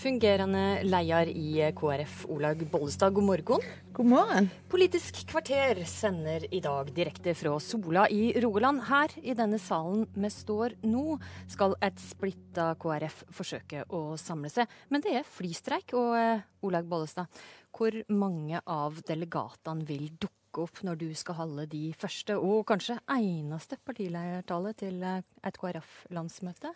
Fungerende 0.00 0.80
leder 0.88 1.28
i 1.28 1.60
KrF, 1.76 2.22
Olaug 2.32 2.62
Bollestad, 2.72 3.12
god 3.12 3.26
morgen. 3.26 3.66
God 3.92 4.08
morgen. 4.08 4.46
Politisk 4.72 5.18
kvarter 5.28 5.82
sender 5.84 6.46
i 6.48 6.62
dag 6.64 6.88
direkte 6.96 7.34
fra 7.36 7.52
Sola 7.60 8.06
i 8.08 8.30
Rogaland. 8.40 8.80
Her 8.88 9.12
i 9.20 9.34
denne 9.36 9.60
salen 9.60 10.06
vi 10.16 10.32
står 10.32 10.78
nå, 10.88 11.18
skal 11.52 11.76
et 11.84 12.00
splitta 12.00 12.70
KrF 12.80 13.26
forsøke 13.28 13.84
å 13.92 14.16
samle 14.16 14.48
seg. 14.48 14.72
Men 14.88 15.04
det 15.04 15.18
er 15.20 15.28
flystreik. 15.36 15.92
Og 15.92 16.16
eh, 16.16 16.48
Olaug 16.64 16.88
Bollestad, 16.88 17.28
hvor 17.76 18.00
mange 18.08 18.64
av 18.64 19.02
delegatene 19.04 19.84
vil 19.84 20.08
dukke 20.16 20.64
opp 20.64 20.80
når 20.86 21.02
du 21.04 21.10
skal 21.12 21.42
holde 21.42 21.68
de 21.76 21.90
første 21.92 22.40
og 22.40 22.64
kanskje 22.72 23.02
eneste 23.20 23.76
partiledertale 23.84 24.72
til 24.80 25.04
eh, 25.04 25.26
et 25.44 25.60
KrF-landsmøte? 25.60 26.72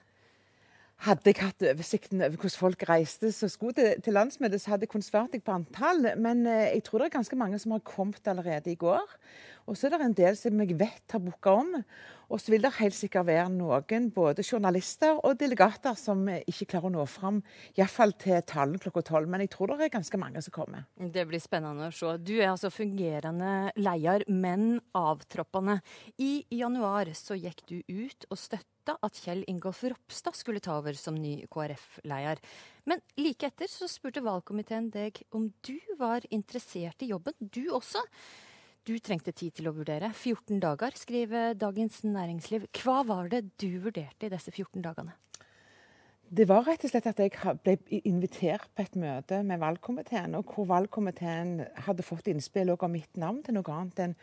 Hadde 1.03 1.33
jeg 1.33 1.41
hatt 1.43 1.65
oversikten 1.66 2.23
over 2.23 2.37
hvordan 2.39 2.55
folk 2.57 2.84
reiste 2.89 3.33
som 3.34 3.51
skulle 3.51 3.75
til, 3.77 4.03
til 4.05 4.15
landsmøtet, 4.15 4.62
så 4.62 4.71
hadde 4.71 4.87
jeg 4.87 4.93
kunnet 4.95 5.09
svart 5.09 5.34
deg 5.34 5.43
på 5.45 5.57
antall. 5.57 6.07
Men 6.17 6.47
eh, 6.47 6.70
jeg 6.77 6.84
tror 6.87 7.03
det 7.03 7.11
er 7.11 7.19
ganske 7.19 7.37
mange 7.37 7.59
som 7.59 7.75
har 7.75 7.83
kommet 7.84 8.30
allerede 8.30 8.73
i 8.73 8.79
går. 8.79 9.17
Og 9.65 9.79
så 9.79 9.89
er 9.89 9.95
det 9.95 10.05
en 10.05 10.19
del 10.19 10.37
som 10.37 10.61
jeg 10.61 10.77
vet 10.77 11.15
har 11.15 11.23
booka 11.25 11.55
om. 11.63 11.71
Og 12.33 12.41
så 12.41 12.55
vil 12.55 12.65
det 12.65 12.73
helt 12.79 12.97
sikkert 12.97 13.29
være 13.29 13.49
noen, 13.53 14.09
både 14.15 14.45
journalister 14.45 15.19
og 15.21 15.37
delegater, 15.41 15.97
som 15.99 16.25
ikke 16.29 16.69
klarer 16.73 16.89
å 16.89 16.95
nå 16.97 17.07
fram. 17.09 17.41
Iallfall 17.77 18.15
til 18.21 18.41
talen 18.49 18.81
klokka 18.81 19.05
tolv. 19.11 19.31
Men 19.31 19.45
jeg 19.45 19.53
tror 19.55 19.75
det 19.75 19.89
er 19.89 19.95
ganske 19.97 20.21
mange 20.21 20.43
som 20.45 20.55
kommer. 20.55 20.87
Det 20.97 21.27
blir 21.29 21.43
spennende 21.43 21.91
å 21.91 21.95
se. 21.95 22.15
Du 22.25 22.35
er 22.39 22.51
altså 22.53 22.73
fungerende 22.73 23.73
leder, 23.79 24.25
men 24.29 24.79
avtroppende. 24.97 25.81
I 26.21 26.47
januar 26.53 27.12
så 27.17 27.37
gikk 27.39 27.65
du 27.71 27.77
ut 27.89 28.29
og 28.31 28.41
støtta 28.41 28.99
at 29.05 29.21
Kjell 29.21 29.45
Ingolf 29.49 29.81
Ropstad 29.89 30.37
skulle 30.37 30.61
ta 30.65 30.78
over 30.81 30.97
som 30.99 31.17
ny 31.17 31.39
KrF-leder. 31.53 32.41
Men 32.89 33.01
like 33.21 33.49
etter 33.49 33.71
så 33.71 33.89
spurte 33.89 34.25
valgkomiteen 34.25 34.91
deg 34.93 35.23
om 35.33 35.49
du 35.65 35.78
var 36.01 36.27
interessert 36.28 37.05
i 37.05 37.12
jobben, 37.15 37.37
du 37.41 37.71
også. 37.73 38.03
Du 38.85 38.99
trengte 39.01 39.33
tid 39.33 39.55
til 39.57 39.71
å 39.71 39.73
vurdere. 39.73 40.11
14 40.13 40.59
dager, 40.61 40.93
skriver 41.01 41.55
Dagens 41.57 42.03
Næringsliv. 42.05 42.67
Hva 42.83 42.99
var 43.09 43.31
det 43.33 43.47
du 43.57 43.79
vurderte 43.81 44.29
i 44.29 44.33
disse 44.35 44.53
14 44.53 44.83
dagene? 44.85 45.15
Det 46.33 46.47
var 46.48 46.64
rett 46.64 46.83
og 46.86 46.89
slett 46.89 47.05
at 47.06 47.19
jeg 47.20 47.34
ble 47.62 47.75
invitert 48.08 48.70
på 48.75 48.83
et 48.83 48.94
møte 48.97 49.42
med 49.44 49.61
valgkomiteen, 49.61 50.33
og 50.39 50.48
hvor 50.55 50.64
valgkomiteen 50.70 51.58
hadde 51.84 52.03
fått 52.03 52.31
innspill 52.33 52.72
om 52.72 52.91
mitt 52.91 53.19
navn 53.20 53.42
til 53.44 53.55
noe 53.58 53.75
annet 53.75 54.00
enn 54.00 54.14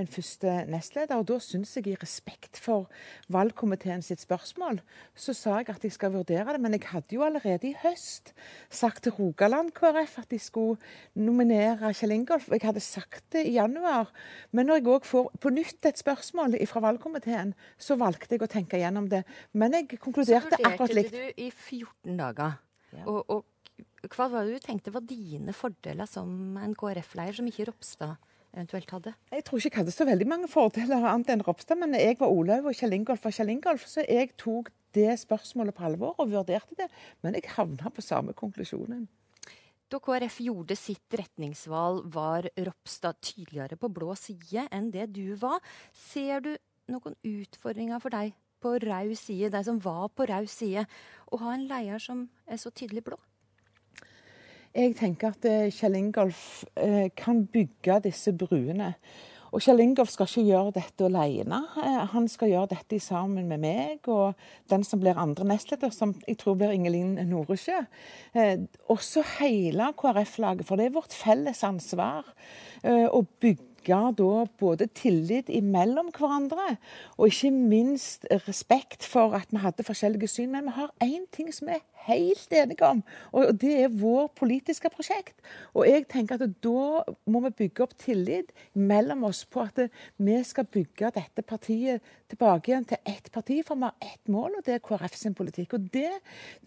en 0.00 0.08
første 0.08 0.54
nestleder. 0.72 1.20
Og 1.20 1.28
Da 1.28 1.36
syns 1.44 1.74
jeg 1.76 1.92
i 1.92 1.98
respekt 2.00 2.56
for 2.58 2.88
valgkomiteen 3.28 4.00
sitt 4.02 4.22
spørsmål, 4.24 4.80
så 5.14 5.34
sa 5.36 5.58
jeg 5.60 5.68
at 5.74 5.84
jeg 5.84 5.92
skal 5.92 6.14
vurdere 6.14 6.56
det. 6.56 6.62
Men 6.64 6.78
jeg 6.78 6.88
hadde 6.90 7.14
jo 7.14 7.26
allerede 7.26 7.68
i 7.68 7.76
høst 7.82 8.32
sagt 8.70 9.04
til 9.04 9.12
Rogaland 9.18 9.74
KrF 9.76 10.18
at 10.24 10.30
de 10.32 10.40
skulle 10.40 10.80
nominere 11.14 11.92
Kjell 11.92 12.16
Ingolf. 12.16 12.48
Jeg 12.48 12.64
hadde 12.64 12.80
sagt 12.80 13.24
det 13.36 13.44
i 13.46 13.58
januar. 13.58 14.08
Men 14.50 14.66
når 14.66 14.80
jeg 14.80 14.88
òg 14.96 15.06
får 15.06 15.30
på 15.38 15.54
nytt 15.54 15.92
et 15.92 16.00
spørsmål 16.00 16.56
fra 16.66 16.84
valgkomiteen, 16.88 17.54
så 17.78 18.00
valgte 18.00 18.34
jeg 18.34 18.48
å 18.48 18.50
tenke 18.50 18.80
gjennom 18.80 19.12
det. 19.12 19.22
Men 19.52 19.76
jeg 19.76 20.00
konkluderte 20.00 20.56
akkurat 20.64 20.96
likt. 20.96 21.14
Du 21.50 21.56
i 21.56 21.78
14 21.82 22.18
dager. 22.18 22.58
Ja. 22.94 23.04
Og, 23.06 23.24
og, 23.30 23.44
hva 24.10 24.26
var 24.32 24.46
det 24.46 24.58
du 24.58 24.64
tenkte 24.64 24.92
var 24.94 25.04
dine 25.06 25.54
fordeler 25.56 26.08
som 26.08 26.58
en 26.60 26.74
KrF-leder, 26.78 27.38
som 27.38 27.48
ikke 27.50 27.68
Ropstad 27.68 28.16
eventuelt 28.50 28.90
hadde? 28.90 29.14
Jeg 29.30 29.44
tror 29.46 29.60
ikke 29.60 29.70
jeg 29.70 29.82
hadde 29.84 29.94
så 29.94 30.06
veldig 30.08 30.28
mange 30.30 30.50
fordeler 30.50 31.06
annet 31.12 31.30
enn 31.34 31.44
Ropstad, 31.46 31.78
men 31.80 31.94
jeg 31.98 32.18
var 32.20 32.32
Olaug 32.32 32.70
og 32.70 32.76
Kjell 32.76 32.96
Ingolf 32.96 33.24
var 33.26 33.34
Kjell 33.36 33.52
Ingolf, 33.54 33.86
så 33.90 34.04
jeg 34.06 34.32
tok 34.40 34.72
det 34.96 35.12
spørsmålet 35.22 35.76
på 35.76 35.86
alvor 35.86 36.18
og 36.18 36.32
vurderte 36.32 36.76
det. 36.78 36.88
Men 37.22 37.38
jeg 37.38 37.52
havna 37.54 37.92
på 37.94 38.02
samme 38.02 38.34
konklusjonen. 38.36 39.06
Da 39.90 39.98
KrF 40.02 40.38
gjorde 40.44 40.76
sitt 40.78 41.18
retningsvalg, 41.18 42.04
var 42.14 42.46
Ropstad 42.58 43.18
tydeligere 43.26 43.78
på 43.78 43.90
blå 43.90 44.14
side 44.18 44.68
enn 44.70 44.90
det 44.94 45.08
du 45.14 45.34
var. 45.38 45.58
Ser 45.94 46.42
du 46.46 46.52
noen 46.90 47.16
utfordringer 47.26 48.02
for 48.02 48.14
deg 48.14 48.34
på 48.60 48.76
rød 48.82 49.16
side, 49.18 49.50
de 49.52 49.64
som 49.64 49.80
var 49.84 50.08
på 50.14 50.28
rød 50.28 50.48
side, 50.50 50.86
å 51.30 51.40
ha 51.42 51.56
en 51.56 51.66
leder 51.70 52.02
som 52.02 52.28
er 52.46 52.60
så 52.60 52.72
tydelig 52.74 53.04
blå? 53.06 53.18
Jeg 54.70 54.94
tenker 55.00 55.32
at 55.32 55.46
eh, 55.50 55.72
Kjell 55.74 55.96
Ingolf 55.98 56.62
eh, 56.78 57.08
kan 57.18 57.42
bygge 57.50 57.96
disse 58.04 58.30
bruene. 58.38 58.92
Og 59.50 59.64
Kjell 59.64 59.82
Ingolf 59.82 60.12
skal 60.12 60.28
ikke 60.28 60.44
gjøre 60.46 60.74
dette 60.76 61.08
alene. 61.08 61.58
Eh, 61.82 62.04
han 62.12 62.28
skal 62.30 62.52
gjøre 62.52 62.70
dette 62.76 63.00
sammen 63.02 63.48
med 63.50 63.64
meg 63.64 64.06
og 64.06 64.38
den 64.70 64.86
som 64.86 65.02
blir 65.02 65.18
andre 65.18 65.48
nestleder, 65.50 65.90
som 65.90 66.14
jeg 66.22 66.38
tror 66.38 66.54
blir 66.60 66.70
Ingelin 66.76 67.16
Noresjø. 67.26 67.80
Også 68.94 69.26
hele 69.40 69.90
KrF-laget, 69.98 70.68
for 70.68 70.78
det 70.78 70.86
er 70.86 70.94
vårt 71.00 71.18
felles 71.18 71.64
ansvar 71.66 72.30
å 72.86 73.24
bygge 73.42 73.69
bygge 73.90 74.16
da 74.18 74.46
både 74.58 74.86
tillit 74.94 75.48
imellom 75.48 76.10
hverandre, 76.14 76.76
og 77.18 77.30
ikke 77.30 77.50
minst 77.50 78.26
respekt 78.46 79.04
for 79.04 79.34
at 79.34 79.50
vi 79.50 79.62
hadde 79.62 79.86
forskjellige 79.86 80.28
syn. 80.28 80.52
Men 80.52 80.68
vi 80.68 80.76
har 80.78 80.92
én 81.02 81.26
ting 81.32 81.52
som 81.54 81.68
vi 81.68 81.78
er 81.78 81.86
helt 82.06 82.52
enige 82.52 82.86
om, 82.86 83.02
og 83.32 83.60
det 83.60 83.74
er 83.84 83.92
vår 83.92 84.30
politiske 84.36 84.90
prosjekt. 84.90 85.36
Og 85.74 85.86
jeg 85.88 86.06
tenker 86.08 86.40
at 86.40 86.54
da 86.64 87.02
må 87.26 87.42
vi 87.44 87.50
bygge 87.64 87.84
opp 87.84 87.96
tillit 88.00 88.52
mellom 88.74 89.24
oss 89.28 89.44
på 89.44 89.66
at 89.66 89.82
vi 90.16 90.38
skal 90.44 90.64
bygge 90.64 91.12
dette 91.14 91.42
partiet 91.42 92.00
tilbake 92.30 92.70
igjen 92.70 92.86
til 92.88 93.00
ett 93.04 93.30
parti, 93.32 93.60
for 93.66 93.76
vi 93.76 93.88
har 93.88 94.12
ett 94.14 94.32
mål, 94.32 94.58
og 94.58 94.66
det 94.66 94.76
er 94.76 94.84
KrF 94.84 95.16
sin 95.18 95.36
politikk. 95.36 95.74
Og 95.76 95.90
det 95.92 96.12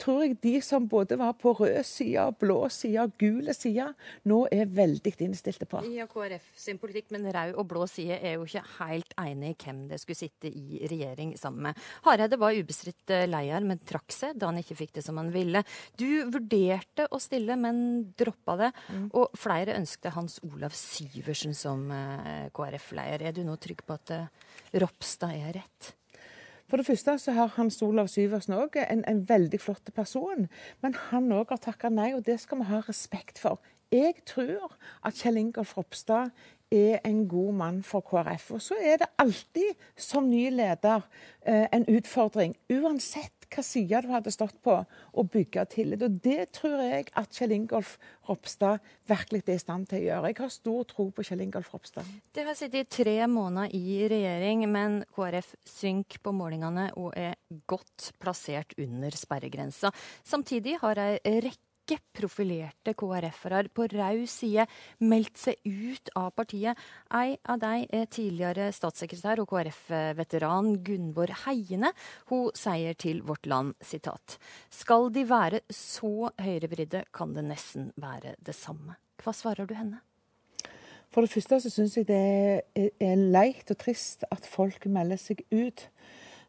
tror 0.01 0.23
jeg 0.23 0.37
de 0.43 0.55
som 0.61 0.87
både 0.89 1.17
var 1.19 1.33
på 1.39 1.55
rød 1.57 1.81
side, 1.87 2.27
blå 2.39 2.59
side 2.69 3.07
gul 3.19 3.49
side, 3.55 3.89
nå 4.29 4.43
er 4.51 4.69
veldig 4.69 5.15
innstilte 5.23 5.65
på. 5.69 5.81
Ja, 5.93 6.07
KrF 6.09 6.53
sin 6.59 6.79
politikk, 6.81 7.09
men 7.13 7.29
rød 7.33 7.55
og 7.61 7.67
blå 7.69 7.85
side 7.89 8.17
er 8.19 8.35
jo 8.37 8.47
ikke 8.47 8.63
helt 8.79 9.15
enig 9.21 9.53
i 9.53 9.57
hvem 9.63 9.83
det 9.91 9.99
skulle 10.01 10.19
sitte 10.19 10.49
i 10.49 10.81
regjering 10.89 11.33
sammen 11.39 11.69
med. 11.69 11.81
Hareide 12.07 12.39
var 12.41 12.57
ubestridt 12.57 13.13
eh, 13.13 13.25
leder, 13.29 13.67
men 13.69 13.81
trakk 13.87 14.13
seg 14.13 14.37
da 14.39 14.49
han 14.49 14.59
ikke 14.61 14.79
fikk 14.83 14.95
det 14.97 15.05
som 15.05 15.19
han 15.21 15.31
ville. 15.33 15.63
Du 15.99 16.07
vurderte 16.33 17.07
å 17.13 17.21
stille, 17.21 17.57
men 17.59 17.81
droppa 18.19 18.57
det. 18.65 18.71
Mm. 18.89 19.09
Og 19.19 19.39
flere 19.39 19.77
ønskte 19.79 20.13
Hans 20.17 20.39
Olav 20.47 20.75
Syversen 20.77 21.55
som 21.57 21.85
eh, 21.93 22.47
KrF-leder. 22.53 23.27
Er 23.29 23.35
du 23.35 23.43
nå 23.47 23.57
trygg 23.61 23.85
på 23.85 23.97
at 23.97 24.15
eh, 24.15 24.55
Ropstad 24.83 25.35
er 25.37 25.59
rett? 25.61 25.93
For 26.73 26.79
det 26.79 26.87
første 26.87 27.13
så 27.21 27.33
har 27.35 27.51
Hans 27.57 27.75
Olav 27.85 28.07
Syversen 28.09 28.55
òg 28.57 28.79
en, 28.81 29.03
en, 29.05 29.19
veldig 29.29 29.59
flott 29.61 29.91
person. 29.93 30.47
Men 30.81 30.95
han 31.11 31.29
òg 31.35 31.53
har 31.53 31.61
takka 31.61 31.91
nei, 31.93 32.13
og 32.15 32.23
det 32.25 32.39
skal 32.41 32.63
vi 32.63 32.69
ha 32.71 32.81
respekt 32.87 33.41
for. 33.41 33.61
Jeg 33.93 34.23
tror 34.25 34.71
at 35.05 35.19
Kjell 35.19 35.37
Ingolf 35.37 35.75
Ropstad 35.77 36.31
er 36.73 36.99
en 37.05 37.23
god 37.29 37.53
mann 37.61 37.79
for 37.85 38.03
KrF. 38.05 38.49
Og 38.57 38.61
så 38.65 38.77
er 38.81 39.03
det 39.03 39.11
alltid, 39.21 39.77
som 39.95 40.29
ny 40.29 40.49
leder, 40.49 41.05
eh, 41.45 41.67
en 41.71 41.85
utfordring. 41.85 42.55
Uansett 42.69 43.43
hva 43.53 43.63
side 43.65 44.01
du 44.03 44.09
hadde 44.11 44.31
stått 44.33 44.55
på, 44.65 44.75
å 45.13 45.25
bygge 45.29 45.65
tillit. 45.73 46.03
Og 46.05 46.19
det 46.23 46.51
tror 46.57 46.81
jeg 46.81 47.09
at 47.19 47.35
Kjell 47.37 47.53
Ingolf 47.55 47.97
Ropstad 48.27 48.81
virkelig 49.09 49.43
er 49.45 49.57
i 49.57 49.61
stand 49.61 49.89
til 49.91 50.01
å 50.01 50.05
gjøre. 50.07 50.31
Jeg 50.31 50.39
har 50.39 50.53
stor 50.55 50.87
tro 50.89 51.09
på 51.13 51.25
Kjell 51.27 51.43
Ingolf 51.45 51.73
Ropstad. 51.73 52.07
Det 52.33 52.45
har 52.47 52.57
sittet 52.57 52.87
i 52.87 53.03
tre 53.03 53.17
måneder 53.27 53.73
i 53.77 54.07
regjering, 54.11 54.65
men 54.71 55.03
KrF 55.13 55.53
synker 55.69 56.23
på 56.23 56.33
målingene 56.35 56.89
og 56.97 57.13
er 57.19 57.35
godt 57.69 58.13
plassert 58.21 58.73
under 58.81 59.13
sperregrensa. 59.17 59.93
Samtidig 60.25 60.79
har 60.81 61.01
ei 61.03 61.37
rekke 61.43 61.72
rekke 61.83 61.99
profilerte 62.15 62.93
KrF-ere 62.95 63.67
på 63.73 63.87
raus 63.91 64.31
side 64.39 64.65
meldt 64.99 65.37
seg 65.37 65.55
ut 65.65 66.09
av 66.15 66.31
partiet. 66.31 66.77
Ei 67.11 67.37
av 67.43 67.59
dem 67.59 67.85
er 67.91 68.07
tidligere 68.07 68.71
statssekretær 68.71 69.41
og 69.41 69.49
KrF-veteran 69.49 70.83
Gunvor 70.83 71.33
Heiene. 71.45 71.91
Hun 72.29 72.51
sier 72.55 72.93
til 72.95 73.21
Vårt 73.23 73.45
Land 73.45 73.73
sitat 73.81 74.37
Skal 74.69 75.11
de 75.11 75.25
være 75.27 75.61
så 75.69 76.31
høyrevridde, 76.39 77.05
kan 77.11 77.33
det 77.33 77.43
nesten 77.43 77.91
være 77.95 78.35
det 78.39 78.55
samme. 78.55 78.95
Hva 79.21 79.33
svarer 79.33 79.67
du 79.67 79.75
henne? 79.75 79.99
For 81.13 81.21
det 81.21 81.29
første 81.29 81.59
så 81.61 81.69
syns 81.69 81.97
jeg 81.97 82.07
det 82.07 82.89
er 82.97 83.19
leit 83.19 83.69
og 83.69 83.77
trist 83.77 84.23
at 84.31 84.47
folk 84.49 84.87
melder 84.89 85.19
seg 85.21 85.43
ut. 85.51 85.89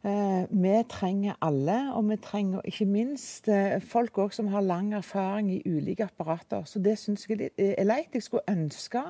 Eh, 0.05 0.45
vi 0.51 0.83
trenger 0.89 1.35
alle, 1.41 1.95
og 1.95 2.09
vi 2.11 2.17
trenger 2.21 2.61
ikke 2.69 2.85
minst 2.85 3.49
eh, 3.49 3.81
folk 3.81 4.19
også 4.19 4.43
som 4.43 4.51
har 4.53 4.61
lang 4.61 4.93
erfaring 4.95 5.49
i 5.55 5.63
ulike 5.65 6.05
apparater. 6.05 6.65
Så 6.65 6.79
det 6.79 6.99
syns 6.99 7.25
jeg 7.29 7.51
er 7.57 7.85
leit. 7.85 8.13
Jeg 8.13 8.23
skulle 8.23 8.45
ønske 8.49 9.01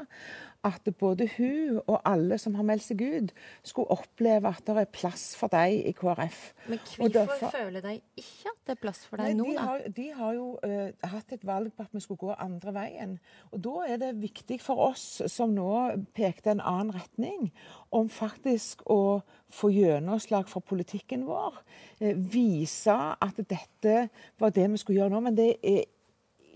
at 0.64 0.88
både 0.98 1.28
hun 1.36 1.80
og 1.86 2.00
alle 2.08 2.38
som 2.40 2.54
har 2.56 2.64
meldt 2.66 2.86
seg 2.86 3.02
ut, 3.02 3.32
skulle 3.66 3.92
oppleve 3.92 4.48
at 4.48 4.64
det 4.66 4.76
er 4.80 4.90
plass 4.92 5.26
for 5.36 5.52
dem 5.52 5.82
i 5.90 5.92
KrF. 5.96 6.40
Men 6.68 6.80
hvorfor 6.80 7.12
derfor, 7.18 7.52
føler 7.52 7.84
de 7.84 7.94
ikke 8.16 8.52
at 8.52 8.62
det 8.64 8.76
er 8.76 8.80
plass 8.80 9.02
for 9.06 9.20
dem 9.20 9.36
nå, 9.36 9.50
da? 9.52 9.66
Har, 9.68 9.84
de 9.96 10.06
har 10.16 10.32
jo 10.38 10.46
uh, 10.64 11.10
hatt 11.12 11.36
et 11.36 11.44
valg 11.46 11.72
på 11.76 11.84
at 11.84 11.92
vi 11.92 12.00
skulle 12.04 12.22
gå 12.22 12.32
andre 12.38 12.74
veien. 12.76 13.18
Og 13.52 13.60
da 13.66 13.74
er 13.88 14.00
det 14.00 14.14
viktig 14.22 14.60
for 14.64 14.80
oss 14.88 15.06
som 15.32 15.52
nå 15.52 15.74
pekte 16.16 16.54
en 16.54 16.64
annen 16.64 16.94
retning, 16.96 17.50
om 17.94 18.10
faktisk 18.10 18.82
å 18.90 19.22
få 19.54 19.70
gjennomslag 19.70 20.48
for 20.50 20.64
politikken 20.66 21.26
vår. 21.28 21.60
Uh, 22.02 22.14
vise 22.14 22.94
at 22.94 23.38
dette 23.38 24.08
var 24.40 24.54
det 24.54 24.66
vi 24.72 24.80
skulle 24.82 25.02
gjøre 25.02 25.14
nå. 25.14 25.22
Men 25.28 25.38
det 25.38 25.50
er 25.62 25.84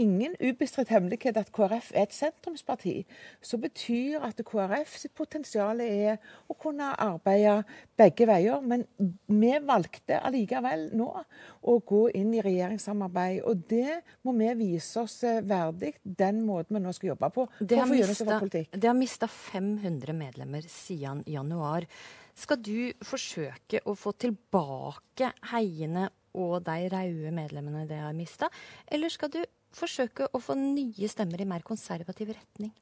ingen 0.01 0.35
ubestridt 0.41 0.93
hemmelighet 0.93 1.39
at 1.41 1.51
KrF 1.55 1.91
er 1.95 2.07
et 2.07 2.15
sentrumsparti, 2.15 2.95
så 3.45 3.59
betyr 3.61 4.23
at 4.27 4.41
KrF 4.47 4.97
sitt 5.03 5.15
potensial 5.19 5.83
er 5.85 6.19
å 6.49 6.57
kunne 6.59 6.91
arbeide 6.95 7.63
begge 7.99 8.29
veier. 8.29 8.63
Men 8.65 8.85
vi 9.27 9.53
valgte 9.69 10.21
allikevel 10.23 10.89
nå 10.99 11.09
å 11.63 11.79
gå 11.89 12.05
inn 12.19 12.33
i 12.37 12.45
regjeringssamarbeid. 12.45 13.43
Og 13.49 13.67
det 13.71 14.01
må 14.27 14.37
vi 14.39 14.53
vise 14.63 15.03
oss 15.03 15.21
verdig, 15.25 15.97
den 16.03 16.45
måten 16.47 16.79
vi 16.79 16.85
nå 16.85 16.95
skal 16.97 17.15
jobbe 17.15 17.33
på. 17.35 17.49
Det 17.61 17.81
har, 17.81 17.91
mistet, 17.91 18.73
det 18.73 18.89
har 18.89 18.97
mista 18.99 19.29
500 19.29 20.17
medlemmer 20.17 20.67
siden 20.71 21.25
januar. 21.27 21.89
Skal 22.39 22.61
du 22.63 22.93
forsøke 23.03 23.83
å 23.91 23.97
få 23.99 24.13
tilbake 24.15 25.33
heiene 25.51 26.07
og 26.39 26.63
de 26.67 26.89
røde 26.93 27.33
medlemmene 27.35 27.87
det 27.91 28.01
har 28.03 28.17
mista, 28.17 28.49
eller 28.87 29.13
skal 29.13 29.33
du 29.35 29.41
forsøke 29.75 30.31
å 30.33 30.41
få 30.43 30.57
nye 30.59 31.11
stemmer 31.11 31.43
i 31.43 31.49
mer 31.49 31.67
konservativ 31.67 32.33
retning? 32.37 32.73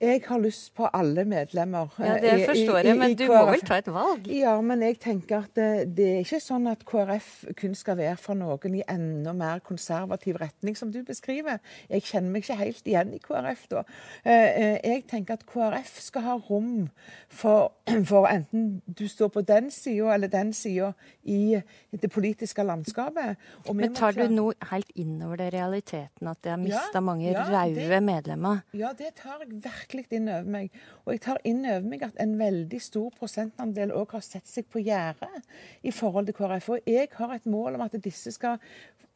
Jeg 0.00 0.22
har 0.24 0.38
lyst 0.40 0.70
på 0.72 0.86
alle 0.96 1.26
medlemmer. 1.28 1.90
Ja, 1.98 2.14
Det 2.14 2.30
eh, 2.32 2.46
forstår 2.48 2.78
jeg, 2.78 2.96
men 2.96 3.14
du 3.20 3.26
må 3.28 3.42
vel 3.50 3.60
ta 3.68 3.76
et 3.82 3.88
valg? 3.92 4.28
Ja, 4.32 4.54
men 4.64 4.80
jeg 4.80 4.96
tenker 4.96 5.42
at 5.44 5.50
det, 5.58 5.90
det, 5.98 6.06
er 6.14 6.22
ikke 6.24 6.38
sånn 6.40 6.70
at 6.70 6.86
KrF 6.88 7.26
kun 7.60 7.74
skal 7.76 7.98
være 7.98 8.14
for 8.16 8.38
noen 8.38 8.78
i 8.78 8.80
enda 8.88 9.34
mer 9.36 9.60
konservativ 9.60 10.38
retning, 10.40 10.78
som 10.78 10.88
du 10.88 11.02
beskriver. 11.04 11.60
Jeg 11.92 12.06
kjenner 12.08 12.32
meg 12.32 12.46
ikke 12.46 12.56
helt 12.62 12.88
igjen 12.88 13.12
i 13.12 13.20
KrF 13.20 13.66
da. 13.74 13.82
Eh, 14.24 14.32
eh, 14.32 14.78
jeg 14.88 15.04
tenker 15.12 15.36
at 15.36 15.44
KrF 15.44 15.92
skal 16.06 16.24
ha 16.30 16.38
rom 16.48 16.88
for, 17.28 17.74
for 18.10 18.30
enten 18.30 18.80
du 18.88 19.04
står 19.04 19.28
på 19.36 19.44
den 19.44 19.68
sida 19.68 20.16
eller 20.16 20.32
den 20.32 20.54
sida 20.56 20.94
i 21.28 21.60
det 21.92 22.08
politiske 22.08 22.64
landskapet. 22.64 23.36
men 23.68 23.92
tar 23.94 24.16
du 24.16 24.24
nå 24.32 24.48
helt 24.72 24.96
innover 24.96 25.44
det 25.44 25.52
realiteten 25.58 26.32
at 26.32 26.40
det 26.40 26.56
har 26.56 26.64
mista 26.64 26.96
ja, 26.96 27.04
mange 27.04 27.28
ja, 27.28 27.44
røde 27.52 28.00
medlemmer? 28.00 28.64
Ja, 28.72 28.94
det 28.96 29.12
tar 29.20 29.44
jeg 29.44 29.60
virkelig 29.60 29.89
virkelig 29.90 30.20
inn 30.20 30.30
over 30.30 30.46
meg. 30.50 30.70
Og 31.04 31.14
jeg 31.14 31.24
tar 31.24 31.42
inn 31.44 31.64
over 31.64 31.88
meg 31.88 32.06
at 32.06 32.22
en 32.22 32.36
veldig 32.38 32.80
stor 32.82 33.10
prosentandel 33.18 33.92
òg 33.96 34.14
har 34.16 34.24
sett 34.24 34.46
seg 34.46 34.68
på 34.70 34.82
gjerdet 34.84 35.42
i 35.82 35.90
forhold 35.90 36.30
til 36.30 36.38
KrF. 36.38 36.70
Og 36.76 36.88
jeg 36.88 37.10
har 37.16 37.34
et 37.34 37.46
mål 37.50 37.78
om 37.78 37.86
at 37.86 37.98
disse 38.02 38.32
skal 38.32 38.60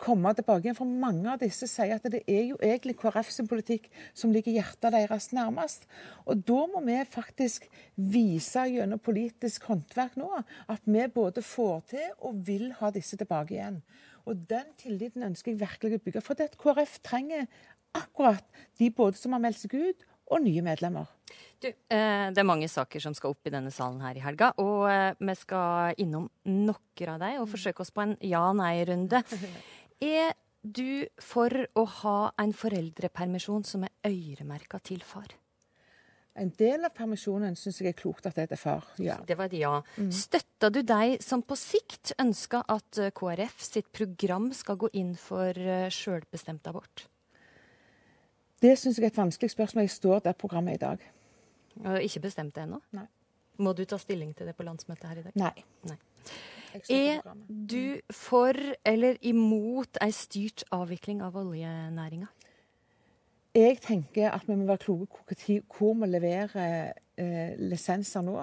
komme 0.05 0.33
tilbake 0.35 0.67
igjen. 0.67 0.77
For 0.77 0.91
mange 0.91 1.31
av 1.31 1.41
disse 1.41 1.69
sier 1.71 1.95
at 1.95 2.07
det 2.11 2.25
er 2.27 2.49
jo 2.51 2.59
egentlig 2.61 2.97
KrF 2.99 3.31
sin 3.31 3.49
politikk 3.49 3.87
som 4.13 4.33
ligger 4.35 4.57
hjertet 4.57 4.95
deres 4.95 5.31
nærmest. 5.33 5.87
Og 6.27 6.43
da 6.47 6.65
må 6.73 6.83
vi 6.85 6.99
faktisk 7.09 7.69
vise 7.95 8.67
gjennom 8.73 9.03
politisk 9.03 9.69
håndverk 9.71 10.19
nå 10.21 10.31
at 10.41 10.83
vi 10.85 11.07
både 11.15 11.45
får 11.47 11.87
til 11.95 12.11
og 12.27 12.43
vil 12.49 12.73
ha 12.81 12.91
disse 12.95 13.19
tilbake 13.21 13.55
igjen. 13.55 13.79
Og 14.25 14.41
den 14.49 14.67
tilliten 14.81 15.23
ønsker 15.27 15.53
jeg 15.53 15.61
virkelig 15.61 16.01
å 16.01 16.05
bygge. 16.07 16.25
For 16.25 16.37
det 16.37 16.51
at 16.51 16.59
KrF 16.59 16.99
trenger 17.05 17.47
akkurat 17.95 18.45
de 18.81 18.91
både 18.91 19.19
som 19.21 19.35
har 19.37 19.43
meldt 19.43 19.61
seg 19.63 19.77
ut, 19.77 20.05
og 20.35 20.43
nye 20.45 20.65
medlemmer. 20.67 21.11
Du, 21.63 21.71
eh, 21.71 22.31
det 22.35 22.41
er 22.41 22.47
mange 22.47 22.69
saker 22.69 23.01
som 23.01 23.15
skal 23.17 23.33
opp 23.33 23.47
i 23.49 23.53
denne 23.55 23.73
salen 23.73 24.03
her 24.05 24.19
i 24.19 24.25
helga. 24.25 24.51
Og 24.61 24.89
eh, 24.91 25.15
vi 25.21 25.37
skal 25.39 26.01
innom 26.03 26.29
noen 26.51 27.13
av 27.15 27.23
dem 27.23 27.45
og 27.45 27.49
forsøke 27.53 27.85
oss 27.85 27.95
på 27.95 28.05
en 28.05 28.19
ja-nei-runde. 28.21 29.23
Er 30.05 30.35
du 30.61 31.07
for 31.23 31.53
å 31.79 31.85
ha 32.01 32.19
en 32.41 32.53
foreldrepermisjon 32.57 33.65
som 33.65 33.87
er 33.87 34.11
øremerka 34.11 34.81
til 34.85 35.01
far? 35.07 35.31
En 36.35 36.51
del 36.59 36.83
av 36.83 36.91
permisjonen 36.97 37.55
syns 37.55 37.79
jeg 37.79 37.93
er 37.93 37.97
klokt 37.97 38.27
at 38.27 38.35
det 38.35 38.49
er 38.51 38.59
far. 38.59 38.89
Ja. 38.99 39.21
Det 39.25 39.37
var 39.39 39.47
et 39.47 39.61
ja. 39.61 39.77
Mm. 39.95 40.11
Støtter 40.13 40.75
du 40.75 40.81
deg 40.83 41.23
som 41.23 41.45
på 41.47 41.57
sikt 41.57 42.17
ønsker 42.19 42.67
at 42.75 43.01
eh, 43.01 43.15
KrF 43.15 43.63
sitt 43.63 43.93
program 43.95 44.51
skal 44.53 44.81
gå 44.83 44.91
inn 44.99 45.15
for 45.17 45.55
sjølbestemt 45.95 46.67
abort? 46.69 47.07
Det 48.63 48.77
syns 48.79 48.99
jeg 48.99 49.09
er 49.09 49.13
et 49.13 49.19
vanskelig 49.19 49.51
spørsmål. 49.51 49.83
Jeg 49.89 49.91
står 49.91 50.25
der 50.25 50.33
programmet 50.33 50.79
i 50.79 50.83
dag. 50.83 50.99
Og 51.85 52.03
ikke 52.03 52.21
bestemt 52.29 52.55
det 52.55 52.65
ennå? 52.65 52.81
Nei. 52.95 53.07
Må 53.63 53.73
du 53.73 53.85
ta 53.87 53.99
stilling 54.03 54.33
til 54.35 54.49
det 54.51 54.57
på 54.59 54.67
landsmøtet 54.67 55.09
her 55.09 55.21
i 55.21 55.25
dag? 55.27 55.37
Nei. 55.39 55.65
Nei. 55.91 55.99
Er 56.91 57.21
du 57.49 58.01
for 58.11 58.59
eller 58.85 59.19
imot 59.23 60.01
ei 60.03 60.11
styrt 60.15 60.65
avvikling 60.75 61.23
av 61.23 61.37
oljenæringa? 61.39 62.27
Jeg 63.55 63.79
tenker 63.85 64.33
at 64.35 64.49
vi 64.49 64.57
må 64.59 64.67
være 64.67 64.83
kloke 64.83 65.37
hvor 65.77 65.95
vi 66.01 66.09
leverer 66.11 66.95
eh, 67.17 67.53
lisenser 67.59 68.25
nå. 68.27 68.41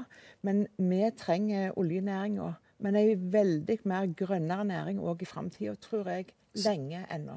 Men 0.48 0.64
vi 0.78 1.02
trenger 1.20 1.76
oljenæringa. 1.80 2.54
Men 2.82 2.96
ei 2.96 3.18
veldig 3.20 3.78
mer 3.86 4.08
grønnere 4.18 4.66
næring 4.66 5.02
òg 5.04 5.22
i 5.22 5.28
framtida, 5.30 5.76
tror 5.76 6.08
jeg. 6.10 6.32
Lenge 6.64 7.04
ennå. 7.12 7.36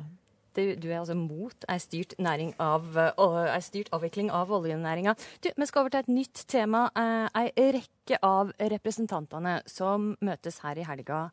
Du 0.54 0.88
er 0.90 1.00
altså 1.00 1.16
mot 1.18 1.66
ei 1.68 1.80
styrt, 1.82 2.14
av, 2.58 2.86
uh, 2.94 3.58
styrt 3.64 3.90
avvikling 3.94 4.30
av 4.30 4.52
oljenæringa. 4.54 5.16
Vi 5.42 5.66
skal 5.66 5.84
over 5.84 5.90
til 5.90 6.04
et 6.04 6.14
nytt 6.14 6.46
tema. 6.48 6.86
Ei 7.34 7.50
rekke 7.56 8.20
av 8.22 8.52
representantene 8.58 9.60
som 9.70 10.14
møtes 10.24 10.60
her 10.64 10.78
i 10.78 10.86
helga, 10.86 11.28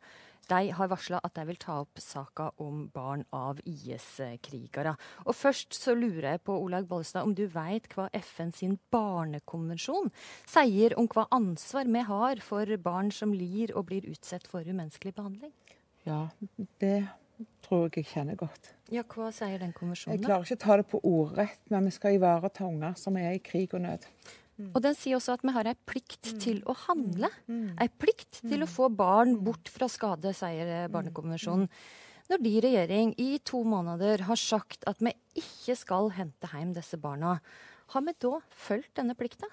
de 0.50 0.72
har 0.74 0.90
varsla 0.90 1.20
at 1.22 1.36
de 1.36 1.44
vil 1.48 1.58
ta 1.60 1.78
opp 1.84 2.00
saka 2.02 2.48
om 2.62 2.86
barn 2.92 3.22
av 3.36 3.60
IS-krigere. 3.68 4.94
Og 5.26 5.36
først 5.36 5.76
så 5.76 5.94
lurer 5.96 6.32
jeg 6.32 6.42
på, 6.46 6.56
Olaug 6.58 6.88
Bollestad, 6.90 7.26
om 7.26 7.34
du 7.36 7.44
veit 7.50 7.86
hva 7.94 8.08
FN 8.18 8.52
sin 8.54 8.78
barnekonvensjon 8.92 10.10
sier 10.50 10.96
om 10.98 11.08
hva 11.12 11.28
ansvar 11.34 11.88
vi 11.88 12.04
har 12.08 12.42
for 12.44 12.76
barn 12.82 13.12
som 13.14 13.34
lir 13.36 13.74
og 13.76 13.88
blir 13.92 14.08
utsatt 14.10 14.48
for 14.50 14.66
umenneskelig 14.66 15.14
behandling? 15.16 15.54
Ja, 16.06 16.26
det 16.82 16.96
tror 17.64 17.86
jeg 17.86 18.02
jeg 18.02 18.10
kjenner 18.12 18.38
godt. 18.38 18.72
Ja, 18.92 19.04
Hva 19.08 19.30
sier 19.34 19.58
den 19.62 19.72
konvensjonen? 19.76 20.18
Jeg 20.18 20.26
klarer 20.26 20.46
ikke 20.46 20.58
å 20.58 20.62
ta 20.66 20.76
det 20.80 20.86
på 20.90 21.00
ordrett, 21.08 21.60
men 21.72 21.88
vi 21.88 21.94
skal 21.94 22.18
ivareta 22.18 22.66
unger 22.68 22.94
som 23.00 23.16
er 23.20 23.34
i 23.36 23.42
krig 23.44 23.74
og 23.76 23.84
nød. 23.86 24.06
Mm. 24.60 24.70
Og 24.74 24.82
den 24.84 24.96
sier 24.98 25.16
også 25.16 25.38
at 25.38 25.44
vi 25.46 25.54
har 25.54 25.70
ei 25.70 25.76
plikt 25.88 26.34
mm. 26.34 26.40
til 26.44 26.60
å 26.68 26.76
handle. 26.84 27.30
Mm. 27.48 27.72
Ei 27.80 27.88
plikt 27.88 28.42
til 28.44 28.64
å 28.64 28.70
få 28.70 28.90
barn 28.92 29.38
bort 29.44 29.70
fra 29.72 29.88
skade, 29.90 30.34
sier 30.36 30.68
eh, 30.82 30.88
Barnekonvensjonen. 30.92 31.70
Når 32.30 32.44
de 32.44 32.52
regjering 32.64 33.14
i 33.20 33.30
to 33.44 33.62
måneder 33.66 34.24
har 34.28 34.38
sagt 34.40 34.86
at 34.88 35.00
vi 35.02 35.14
ikke 35.40 35.74
skal 35.76 36.12
hente 36.16 36.48
hjem 36.52 36.76
disse 36.76 37.00
barna, 37.00 37.38
har 37.92 38.04
vi 38.06 38.14
da 38.24 38.38
fulgt 38.56 38.94
denne 39.00 39.16
plikta? 39.18 39.48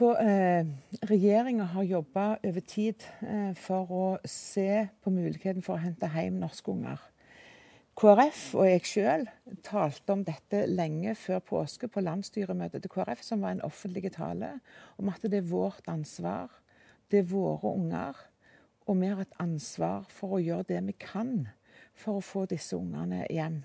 Eh, 0.00 0.66
Regjeringa 1.04 1.64
har 1.64 1.82
jobba 1.82 2.36
over 2.42 2.60
tid 2.64 3.02
eh, 3.20 3.52
for 3.60 3.90
å 3.92 4.04
se 4.24 4.86
på 5.04 5.10
muligheten 5.12 5.60
for 5.60 5.76
å 5.76 5.82
hente 5.82 6.08
hjem 6.08 6.38
norske 6.40 6.72
unger. 6.72 7.02
KrF 8.00 8.40
og 8.56 8.70
jeg 8.70 8.86
sjøl 8.88 9.26
talte 9.60 10.14
om 10.14 10.22
dette 10.24 10.62
lenge 10.70 11.12
før 11.20 11.42
påske 11.44 11.90
på 11.92 12.00
landsstyremøtet 12.00 12.80
til 12.86 12.92
KrF, 12.94 13.20
som 13.20 13.44
var 13.44 13.52
en 13.52 13.64
offentlig 13.68 14.14
tale, 14.16 14.54
om 14.96 15.12
at 15.12 15.28
det 15.28 15.42
er 15.42 15.50
vårt 15.52 15.84
ansvar. 15.92 16.48
Det 17.12 17.20
er 17.20 17.28
våre 17.28 17.74
unger. 17.76 18.16
Og 18.88 18.96
vi 18.96 19.12
har 19.12 19.20
et 19.20 19.36
ansvar 19.44 20.08
for 20.08 20.38
å 20.38 20.40
gjøre 20.40 20.70
det 20.72 20.80
vi 20.88 20.96
kan 20.96 21.50
for 21.92 22.16
å 22.16 22.24
få 22.24 22.46
disse 22.48 22.80
ungene 22.80 23.26
hjem. 23.28 23.60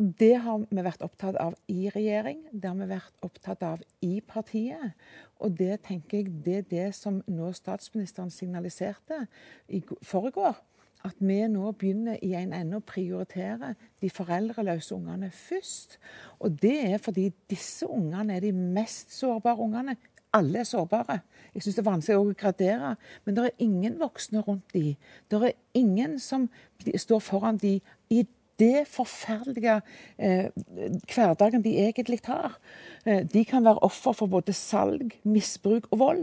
Det 0.00 0.34
har 0.40 0.62
vi 0.70 0.82
vært 0.82 1.02
opptatt 1.04 1.36
av 1.36 1.54
i 1.70 1.90
regjering, 1.92 2.40
det 2.52 2.68
har 2.70 2.78
vi 2.78 2.88
vært 2.88 3.26
opptatt 3.26 3.62
av 3.66 3.82
i 4.00 4.22
partiet. 4.24 4.96
Og 5.44 5.52
det 5.58 5.82
tenker 5.84 6.22
jeg 6.22 6.32
det 6.46 6.54
er 6.62 6.68
det 6.70 6.86
som 6.96 7.20
nå 7.28 7.50
statsministeren 7.52 8.32
signaliserte 8.32 9.26
i 9.68 9.82
foregår. 10.02 10.56
At 11.04 11.18
vi 11.18 11.40
nå 11.50 11.72
begynner 11.74 12.20
i 12.22 12.32
en 12.38 12.54
ende 12.54 12.78
å 12.78 12.86
prioritere 12.86 13.74
de 14.00 14.10
foreldreløse 14.10 14.94
ungene 14.94 15.32
først. 15.34 15.98
Og 16.40 16.56
det 16.62 16.76
er 16.94 17.02
fordi 17.02 17.28
disse 17.50 17.88
ungene 17.90 18.38
er 18.38 18.46
de 18.46 18.52
mest 18.54 19.12
sårbare 19.12 19.60
ungene. 19.60 19.96
Alle 20.32 20.62
er 20.62 20.68
sårbare. 20.68 21.18
Jeg 21.52 21.66
syns 21.66 21.76
det 21.76 21.82
er 21.82 21.90
vanskelig 21.90 22.20
å 22.22 22.36
gradere, 22.38 22.94
men 23.26 23.36
det 23.36 23.44
er 23.44 23.64
ingen 23.66 23.98
voksne 24.00 24.40
rundt 24.46 24.70
de. 24.72 24.94
Det 25.28 25.42
er 25.42 25.58
ingen 25.76 26.16
som 26.22 26.46
står 26.80 27.20
foran 27.20 27.60
de 27.60 27.80
i 28.08 28.22
det 28.62 28.86
forferdelige 28.90 29.80
eh, 30.18 30.48
hverdagen 31.10 31.64
de 31.64 31.74
egentlig 31.82 32.20
har. 32.28 32.56
Eh, 33.06 33.22
de 33.26 33.44
kan 33.44 33.64
være 33.64 33.82
offer 33.82 34.14
for 34.14 34.30
både 34.30 34.54
salg, 34.54 35.16
misbruk 35.26 35.88
og 35.90 35.98
vold. 35.98 36.22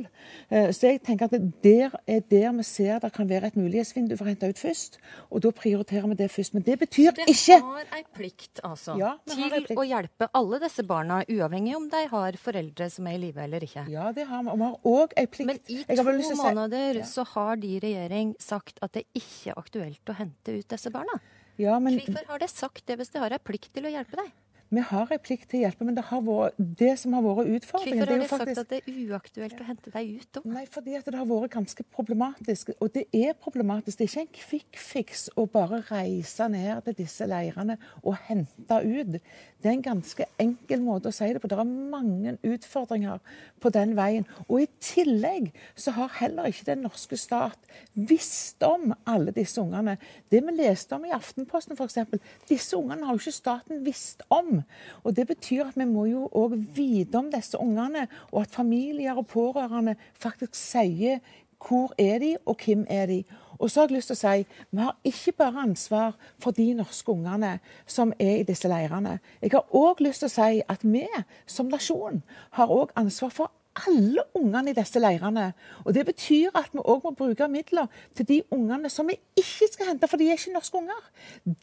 Eh, 0.52 0.70
så 0.76 0.94
jeg 0.94 1.02
tenker 1.04 1.28
at 1.28 1.36
det 1.36 1.52
der 1.64 1.96
er 2.08 2.22
der 2.32 2.52
vi 2.56 2.64
ser 2.64 3.00
det 3.04 3.12
kan 3.14 3.30
være 3.30 3.52
et 3.52 3.58
mulighetsvindu 3.60 4.16
for 4.16 4.28
å 4.28 4.32
hente 4.32 4.50
ut 4.50 4.62
først. 4.62 5.00
Og 5.30 5.44
da 5.44 5.52
prioriterer 5.56 6.08
vi 6.08 6.20
det 6.22 6.30
først. 6.32 6.56
Men 6.56 6.64
det 6.64 6.78
betyr 6.80 7.12
ikke 7.26 7.36
Så 7.36 7.58
dere 7.58 7.74
har 7.74 7.98
ei 7.98 8.04
plikt, 8.16 8.62
altså, 8.64 8.96
ja, 9.00 9.14
til 9.28 9.50
plikt. 9.52 9.74
å 9.76 9.88
hjelpe 9.88 10.30
alle 10.40 10.62
disse 10.64 10.86
barna, 10.88 11.22
uavhengig 11.28 11.76
om 11.78 11.90
de 11.92 12.06
har 12.14 12.40
foreldre 12.40 12.90
som 12.94 13.08
er 13.08 13.18
i 13.18 13.24
live 13.26 13.44
eller 13.44 13.66
ikke? 13.68 13.86
Ja, 13.92 14.12
det 14.16 14.28
har 14.30 14.44
vi. 14.44 14.54
Og 14.54 14.62
vi 14.62 14.70
har 14.70 14.94
òg 14.94 15.18
ei 15.18 15.28
plikt. 15.28 15.50
Men 15.50 15.60
i 15.68 16.00
to 16.00 16.40
måneder 16.40 17.02
ja. 17.02 17.10
så 17.10 17.28
har 17.36 17.60
de 17.60 17.76
regjering 17.84 18.34
sagt 18.40 18.80
at 18.86 18.96
det 18.96 19.06
ikke 19.14 19.52
er 19.52 19.60
aktuelt 19.60 20.12
å 20.14 20.18
hente 20.22 20.60
ut 20.60 20.72
disse 20.72 20.92
barna. 20.94 21.20
Ja, 21.60 21.76
men... 21.84 21.98
Hvorfor 22.00 22.30
har 22.32 22.40
det 22.42 22.50
sagt 22.52 22.86
det 22.88 22.96
hvis 23.02 23.12
det 23.12 23.20
har 23.20 23.36
en 23.36 23.44
plikt 23.44 23.74
til 23.76 23.88
å 23.90 23.92
hjelpe 23.92 24.22
deg? 24.22 24.32
Vi 24.70 24.82
har 24.86 25.10
en 25.10 25.22
plikt 25.26 25.48
til 25.50 25.58
å 25.58 25.64
hjelpe, 25.64 25.86
men 25.88 25.96
det, 25.98 26.04
vært, 26.06 26.58
det 26.78 26.92
som 27.02 27.16
har 27.18 27.24
vært 27.26 27.48
utfordringen 27.58 28.04
Hvorfor 28.04 28.14
har 28.14 28.22
de 28.22 28.28
faktisk... 28.30 28.60
sagt 28.60 28.60
at 28.62 28.74
det 28.74 28.82
er 28.84 29.10
uaktuelt 29.10 29.64
å 29.64 29.66
hente 29.66 29.94
deg 29.96 30.12
ut 30.20 30.28
da? 30.38 30.44
Nei, 30.46 30.66
fordi 30.70 30.98
at 31.00 31.10
det 31.10 31.18
har 31.18 31.30
vært 31.30 31.56
ganske 31.56 31.86
problematisk. 31.96 32.70
Og 32.78 32.92
det 32.94 33.08
er 33.10 33.34
problematisk. 33.42 33.98
Det 33.98 34.06
er 34.06 34.12
ikke 34.12 34.26
en 34.28 34.36
quick 34.38 34.82
fix 34.84 35.26
å 35.34 35.48
bare 35.50 35.82
reise 35.90 36.50
ned 36.54 36.86
til 36.86 37.00
disse 37.02 37.26
leirene 37.26 37.80
og 38.04 38.20
hente 38.28 38.78
ut. 38.86 39.18
Det 39.60 39.72
er 39.72 39.74
en 39.74 39.84
ganske 39.90 40.30
enkel 40.40 40.86
måte 40.86 41.10
å 41.10 41.18
si 41.18 41.32
det 41.34 41.42
på. 41.42 41.50
Det 41.50 41.58
er 41.58 41.74
mange 41.96 42.36
utfordringer 42.46 43.20
på 43.60 43.74
den 43.74 43.98
veien. 43.98 44.30
Og 44.46 44.68
i 44.68 44.70
tillegg 44.86 45.50
så 45.74 45.96
har 45.98 46.14
heller 46.22 46.54
ikke 46.54 46.70
den 46.70 46.86
norske 46.86 47.18
stat 47.18 47.74
visst 47.98 48.62
om 48.64 48.94
alle 49.10 49.34
disse 49.34 49.58
ungene. 49.60 49.98
Det 50.30 50.46
vi 50.46 50.56
leste 50.62 50.94
om 50.94 51.10
i 51.10 51.16
Aftenposten 51.16 51.74
f.eks., 51.74 52.22
disse 52.48 52.78
ungene 52.78 53.10
har 53.10 53.18
jo 53.18 53.26
ikke 53.26 53.40
staten 53.42 53.82
visst 53.84 54.22
om. 54.30 54.59
Og 55.04 55.16
Det 55.16 55.28
betyr 55.28 55.68
at 55.68 55.78
vi 55.78 55.86
må 55.86 56.06
jo 56.06 56.30
òg 56.32 56.56
vite 56.76 57.16
om 57.16 57.32
disse 57.32 57.58
ungene, 57.58 58.08
og 58.32 58.42
at 58.42 58.56
familier 58.56 59.18
og 59.18 59.28
pårørende 59.28 59.96
faktisk 60.14 60.56
sier 60.56 61.20
hvor 61.68 61.94
er 61.98 62.20
de, 62.20 62.38
og 62.46 62.56
hvem 62.66 62.86
er 62.90 63.06
de. 63.06 63.24
Og 63.60 63.72
så 63.72 63.82
har 63.82 63.88
jeg 63.88 63.96
lyst 63.96 64.08
til 64.08 64.16
å 64.16 64.20
si, 64.20 64.46
Vi 64.72 64.78
har 64.78 64.98
ikke 65.04 65.32
bare 65.32 65.62
ansvar 65.62 66.16
for 66.40 66.52
de 66.52 66.74
norske 66.74 67.12
ungene 67.12 67.60
som 67.86 68.14
er 68.20 68.40
i 68.40 68.44
disse 68.44 68.68
leirene. 68.68 69.20
Jeg 69.42 69.52
har 69.52 69.66
òg 69.76 70.00
lyst 70.00 70.24
til 70.24 70.30
å 70.30 70.36
si 70.36 70.62
at 70.70 70.84
vi 70.84 71.08
som 71.46 71.68
nasjon 71.68 72.24
har 72.52 72.72
òg 72.72 72.96
ansvar 72.96 73.30
for 73.30 73.52
alle 73.88 74.26
ungene 74.38 74.74
i 74.74 74.78
disse 74.78 75.02
leirene. 75.02 75.52
Og 75.86 75.94
Det 75.96 76.06
betyr 76.10 76.56
at 76.58 76.74
vi 76.74 76.84
òg 76.84 77.06
må 77.06 77.14
bruke 77.18 77.48
midler 77.52 77.88
til 78.18 78.28
de 78.30 78.40
ungene 78.56 78.92
som 78.92 79.08
vi 79.08 79.18
ikke 79.40 79.70
skal 79.72 79.92
hente, 79.92 80.10
for 80.10 80.20
de 80.20 80.30
er 80.30 80.40
ikke 80.40 80.54
norske 80.56 80.78
unger. 80.78 81.08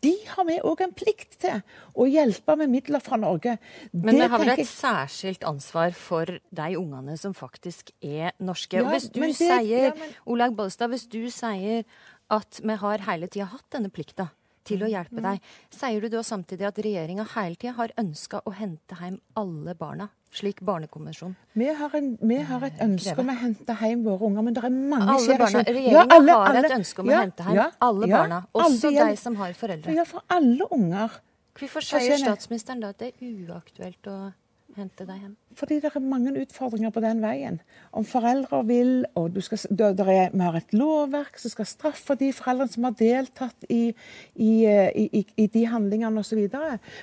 De 0.04 0.14
har 0.32 0.48
vi 0.48 0.58
òg 0.60 0.82
en 0.86 0.94
plikt 0.96 1.38
til 1.44 1.60
å 1.94 2.08
hjelpe 2.08 2.56
med 2.56 2.72
midler 2.72 3.04
fra 3.04 3.18
Norge. 3.20 3.58
Men 3.92 4.20
vi 4.20 4.30
har 4.32 4.42
vel 4.42 4.54
et 4.56 4.70
særskilt 4.70 5.46
ansvar 5.48 5.94
for 5.96 6.30
de 6.30 6.70
ungene 6.78 7.18
som 7.20 7.36
faktisk 7.36 7.92
er 8.00 8.32
norske. 8.38 8.80
Ja, 8.80 8.86
og 8.86 8.96
hvis 8.96 9.10
du 9.10 9.22
det, 9.22 9.34
sier, 9.38 9.90
ja, 9.90 9.94
men... 9.98 10.16
Olaug 10.26 10.56
Bollestad, 10.58 10.92
hvis 10.92 11.08
du 11.10 11.24
sier 11.32 11.84
at 12.32 12.58
vi 12.62 12.74
har 12.80 13.06
hele 13.06 13.28
tida 13.30 13.46
hatt 13.52 13.68
denne 13.74 13.92
plikta 13.92 14.30
til 14.66 14.82
å 14.82 14.90
hjelpe 14.90 15.20
mm. 15.20 15.26
deg. 15.28 15.50
Sier 15.74 16.02
du 16.02 16.10
da 16.12 16.22
samtidig 16.26 16.68
at 16.68 16.80
regjeringa 16.82 17.26
hele 17.36 17.58
tida 17.58 17.76
har 17.78 17.94
ønska 18.00 18.42
å 18.44 18.54
hente 18.56 18.98
hjem 19.00 19.20
alle 19.38 19.76
barna, 19.78 20.10
slik 20.36 20.62
Barnekonvensjonen 20.66 21.36
vi 21.56 21.68
har, 21.78 21.94
en, 21.96 22.10
vi 22.20 22.38
har 22.48 22.64
et 22.68 22.80
ønske 22.84 23.16
om 23.22 23.30
å 23.32 23.36
hente 23.40 23.76
hjem 23.80 24.02
våre 24.06 24.28
unger, 24.28 24.44
men 24.46 24.56
det 24.56 24.64
er 24.64 24.74
mange 24.74 25.14
alle 25.16 25.36
barna. 25.40 25.62
Regjeringen 25.66 25.96
ja, 25.96 26.06
alle, 26.16 26.38
har 26.42 26.58
et 26.60 26.74
ønske 26.76 27.02
om 27.02 27.10
ja, 27.10 27.20
å 27.20 27.24
hente 27.24 27.46
hjem 27.46 27.60
ja, 27.60 27.68
alle 27.88 28.10
barna, 28.10 28.40
også 28.64 28.90
de 28.96 29.06
som 29.20 29.38
har 29.40 29.54
foreldre. 29.56 29.94
Ja, 29.96 30.04
for 30.08 30.24
alle 30.32 30.68
unger. 30.76 31.20
Hvorfor 31.56 31.84
sier 31.84 32.20
statsministeren 32.20 32.82
da 32.84 32.92
at 32.92 33.00
det 33.00 33.14
er 33.14 33.46
uaktuelt 33.46 34.10
å 34.12 34.18
hente 34.76 35.06
deg 35.08 35.22
hjem? 35.22 35.32
Fordi 35.56 35.78
det 35.82 35.90
er 35.90 36.04
mange 36.04 36.32
utfordringer 36.42 36.92
på 36.94 37.02
den 37.04 37.22
veien. 37.24 37.58
Om 37.96 38.06
foreldre 38.06 38.60
vil, 38.68 38.92
og 39.18 39.36
skal, 39.44 39.62
der 39.78 40.10
er, 40.12 40.34
vi 40.34 40.42
har 40.44 40.58
et 40.58 40.76
lovverk 40.76 41.40
som 41.40 41.52
skal 41.52 41.68
straffe 41.70 42.16
de 42.20 42.30
foreldrene 42.36 42.72
som 42.72 42.86
har 42.88 42.96
deltatt 42.98 43.66
i, 43.72 43.94
i, 44.34 44.52
i, 44.66 45.24
i 45.36 45.48
de 45.52 45.64
handlingene 45.72 46.22
osv. 46.22 46.44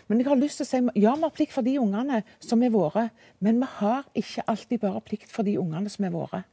Men 0.07 0.21
jeg 0.21 0.29
har 0.29 0.41
lyst 0.41 0.61
til 0.61 0.67
å 0.67 0.71
si 0.71 0.81
ja, 1.03 1.17
vi 1.17 1.27
har 1.27 1.35
plikt 1.35 1.55
for 1.55 1.65
de 1.65 1.77
ungene 1.81 2.23
som 2.43 2.63
er 2.63 2.73
våre. 2.73 3.09
Men 3.43 3.61
vi 3.63 3.71
har 3.79 4.07
ikke 4.23 4.47
alltid 4.53 4.83
bare 4.85 5.05
plikt 5.05 5.33
for 5.33 5.47
de 5.47 5.57
ungene 5.61 5.91
som 5.91 6.05
er 6.07 6.15
våre. 6.15 6.43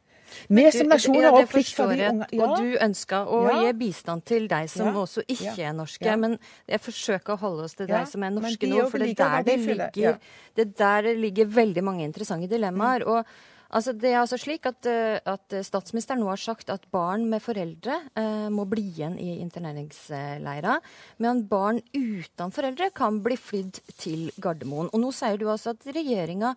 Vi 0.49 0.65
som 0.75 0.91
nasjon 0.91 1.19
har 1.21 1.37
også 1.37 1.53
plikt 1.53 1.77
for 1.77 1.93
de 1.95 2.09
unge. 2.09 2.31
Ja. 2.33 2.47
Og 2.47 2.65
du 2.65 2.75
ønsker 2.87 3.31
å 3.31 3.43
gi 3.61 3.77
bistand 3.81 4.27
til 4.29 4.49
deg 4.51 4.71
som 4.73 4.97
også 5.03 5.25
ikke 5.27 5.57
er 5.69 5.77
norske. 5.77 6.17
Men 6.25 6.37
jeg 6.69 6.85
forsøker 6.87 7.37
å 7.37 7.41
holde 7.45 7.69
oss 7.69 7.79
til 7.79 7.91
deg 7.91 8.09
som 8.11 8.27
er 8.27 8.35
norske 8.35 8.71
nå, 8.71 8.83
for 8.91 9.03
det 9.03 9.15
er 9.15 9.23
der 9.23 9.49
det 9.51 9.61
ligger, 9.69 10.21
det 10.59 10.69
der 10.79 11.09
det 11.11 11.17
ligger 11.21 11.57
veldig 11.61 11.87
mange 11.87 12.07
interessante 12.07 12.51
dilemmaer. 12.51 13.07
Mm. 13.07 13.17
og 13.17 13.49
Altså, 13.71 13.93
det 13.95 14.11
er 14.11 14.19
altså 14.19 14.35
slik 14.41 14.67
at, 14.67 14.87
eh, 14.91 15.21
at, 15.31 15.55
Statsministeren 15.63 16.19
nå 16.19 16.27
har 16.33 16.41
sagt 16.43 16.73
at 16.75 16.89
barn 16.91 17.29
med 17.31 17.43
foreldre 17.45 18.01
eh, 18.19 18.49
må 18.51 18.65
bli 18.67 18.83
igjen 18.89 19.15
i 19.23 19.37
interneringsleirer, 19.45 20.83
men 21.23 21.45
barn 21.51 21.79
uten 21.95 22.51
foreldre 22.55 22.91
kan 22.97 23.21
bli 23.23 23.39
flydd 23.39 23.79
til 23.95 24.33
Gardermoen. 24.43 24.91
Og 24.91 25.05
Nå 25.05 25.13
sier 25.15 25.39
du 25.39 25.47
altså 25.47 25.77
at 25.77 25.87
regjeringa 25.87 26.57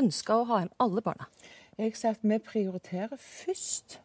ønsker 0.00 0.40
å 0.40 0.46
ha 0.48 0.62
hjem 0.62 0.72
alle 0.82 1.04
barna. 1.04 1.28
Jeg 1.80 1.96
sier 1.96 2.12
at 2.12 2.22
vi 2.22 2.36
prioriterer 2.44 3.16
først 3.16 4.00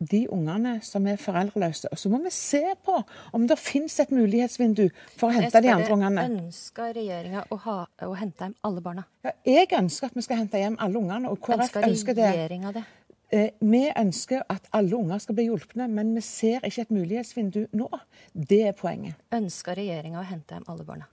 de 0.00 0.20
ungene 0.32 0.78
som 0.84 1.06
er 1.10 1.18
foreldreløse. 1.20 1.90
Og 1.92 1.98
så 1.98 2.08
må 2.08 2.22
vi 2.24 2.30
se 2.32 2.62
på 2.84 2.94
om 3.36 3.44
det 3.48 3.58
finnes 3.60 3.98
et 4.00 4.12
mulighetsvindu 4.14 4.86
for 5.18 5.28
å 5.28 5.34
hente 5.34 5.60
de 5.60 5.72
andre 5.74 5.96
ungene. 5.96 6.24
Ønsker 6.38 6.94
regjeringa 6.96 7.44
å, 7.52 7.58
å, 7.58 8.14
hente 8.16 8.46
hjem 8.46 8.56
alle 8.64 8.84
barna? 8.84 9.04
Ja, 9.26 9.34
jeg 9.44 9.68
ønsker 9.76 10.08
at 10.08 10.16
vi 10.16 10.24
skal 10.24 10.40
hente 10.44 10.62
hjem 10.62 10.78
alle 10.80 11.02
ungene. 11.02 11.34
Og 11.34 11.42
KrF 11.44 11.66
ønsker, 11.66 11.88
ønsker 11.90 12.16
det. 12.16 12.30
det? 12.78 12.86
Eh, 13.30 13.50
vi 13.60 13.84
ønsker 13.90 14.46
at 14.50 14.72
alle 14.74 14.96
unger 14.96 15.20
skal 15.22 15.36
bli 15.38 15.50
hjulpne, 15.50 15.90
men 15.92 16.14
vi 16.16 16.24
ser 16.24 16.64
ikke 16.66 16.86
et 16.86 16.94
mulighetsvindu 16.96 17.64
nå. 17.76 17.90
Det 18.32 18.64
er 18.70 18.76
poenget. 18.78 19.20
Ønsker 19.36 19.76
regjeringa 19.82 20.22
å 20.22 20.28
hente 20.30 20.56
hjem 20.56 20.70
alle 20.72 20.86
barna? 20.88 21.10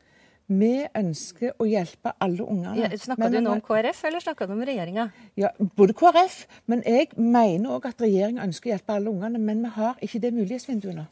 Vi 0.48 0.88
ønsker 0.96 1.58
å 1.60 1.66
hjelpe 1.68 2.14
alle 2.24 2.46
ungene. 2.48 2.78
Ja, 2.80 2.90
Snakka 2.96 3.28
du 3.34 3.42
nå 3.44 3.58
om 3.58 3.62
KrF, 3.64 4.06
eller 4.08 4.24
snakka 4.24 4.46
du 4.48 4.54
om 4.56 4.62
regjeringa? 4.64 5.10
Ja, 5.36 5.50
både 5.60 5.96
KrF, 5.98 6.38
men 6.72 6.86
jeg 6.88 7.10
mener 7.20 7.76
òg 7.76 7.90
at 7.90 8.00
regjeringa 8.00 8.46
ønsker 8.48 8.72
å 8.72 8.74
hjelpe 8.78 8.96
alle 8.96 9.12
ungene. 9.12 9.42
Men 9.44 9.66
vi 9.66 9.74
har 9.76 10.00
ikke 10.08 10.22
det 10.24 10.32
mulighetsvinduet 10.38 10.96
nå. 10.96 11.04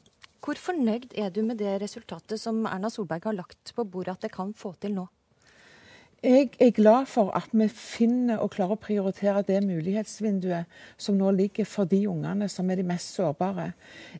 Hvor 0.45 0.61
fornøyd 0.61 1.11
er 1.19 1.33
du 1.35 1.41
med 1.43 1.59
det 1.59 1.73
resultatet 1.81 2.39
som 2.39 2.63
Erna 2.69 2.91
Solberg 2.93 3.27
har 3.27 3.35
lagt 3.35 3.75
på 3.75 3.83
bordet 3.83 4.15
at 4.15 4.27
det 4.27 4.31
kan 4.31 4.53
få 4.55 4.71
til 4.79 4.95
nå? 4.95 5.07
Jeg 6.23 6.49
er 6.59 6.71
glad 6.73 7.05
for 7.05 7.29
at 7.37 7.51
vi 7.53 7.67
finner 7.69 8.39
og 8.41 8.53
klarer 8.55 8.73
å 8.73 8.81
prioritere 8.81 9.43
det 9.45 9.59
mulighetsvinduet 9.65 10.71
som 10.97 11.17
nå 11.19 11.29
ligger 11.35 11.67
for 11.69 11.85
de 11.89 11.99
ungene 12.09 12.47
som 12.49 12.69
er 12.71 12.79
de 12.79 12.85
mest 12.87 13.13
sårbare. 13.13 13.71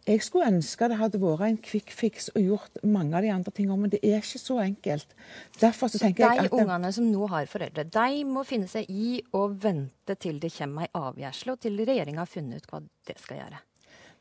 Jeg 0.06 0.22
skulle 0.22 0.52
ønske 0.54 0.90
det 0.92 1.00
hadde 1.00 1.22
vært 1.24 1.46
en 1.48 1.58
quick 1.58 1.94
fix 1.96 2.30
og 2.36 2.42
gjort 2.44 2.82
mange 2.84 3.18
av 3.18 3.26
de 3.26 3.32
andre 3.34 3.54
tingene, 3.56 3.78
men 3.82 3.94
det 3.94 4.02
er 4.04 4.20
ikke 4.22 4.42
så 4.44 4.60
enkelt. 4.62 5.16
Derfor 5.62 5.90
så, 5.90 6.04
så 6.04 6.12
jeg 6.12 6.20
at... 6.22 6.50
De 6.52 6.60
ungene 6.62 6.92
som 6.94 7.08
nå 7.10 7.30
har 7.32 7.48
foreldre, 7.50 7.88
de 7.98 8.26
må 8.30 8.44
finne 8.46 8.70
seg 8.70 8.92
i 8.92 9.22
å 9.34 9.48
vente 9.50 10.18
til 10.20 10.38
det 10.44 10.54
kommer 10.58 10.86
ei 10.86 10.92
avgjørelse, 11.00 11.56
og 11.56 11.64
til 11.64 11.80
regjeringa 11.82 12.22
har 12.22 12.30
funnet 12.30 12.62
ut 12.62 12.70
hva 12.70 12.84
det 13.10 13.18
skal 13.24 13.42
gjøre? 13.42 13.64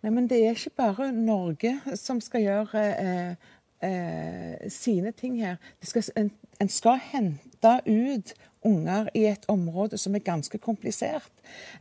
Nei, 0.04 0.12
men 0.12 0.26
det 0.28 0.40
er 0.45 0.57
ikke 0.57 0.76
bare 0.76 1.11
Norge 1.16 1.78
som 1.97 2.19
skal 2.21 2.43
gjøre 2.45 2.81
eh, 3.00 3.52
eh, 3.85 4.71
sine 4.73 5.12
ting 5.16 5.38
her. 5.40 5.57
Skal, 5.83 6.04
en, 6.21 6.31
en, 6.61 6.69
skal 6.69 7.00
hente 7.00 7.53
ut 7.87 8.35
unger 8.64 9.09
i 9.14 9.26
et 9.28 9.44
område 9.49 9.99
som 9.99 10.14
er 10.14 10.25
ganske 10.25 10.59
komplisert. 10.59 11.30